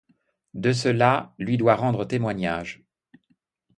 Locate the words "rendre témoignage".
1.75-2.81